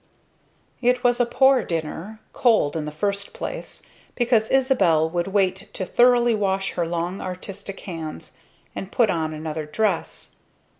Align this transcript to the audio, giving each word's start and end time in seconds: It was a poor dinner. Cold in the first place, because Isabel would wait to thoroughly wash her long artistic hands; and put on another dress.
It 0.81 1.03
was 1.03 1.19
a 1.19 1.27
poor 1.27 1.63
dinner. 1.63 2.19
Cold 2.33 2.75
in 2.75 2.85
the 2.85 2.91
first 2.91 3.33
place, 3.35 3.83
because 4.15 4.49
Isabel 4.49 5.07
would 5.07 5.27
wait 5.27 5.71
to 5.75 5.85
thoroughly 5.85 6.33
wash 6.33 6.71
her 6.71 6.87
long 6.87 7.21
artistic 7.21 7.81
hands; 7.81 8.35
and 8.75 8.91
put 8.91 9.11
on 9.11 9.31
another 9.31 9.67
dress. 9.67 10.31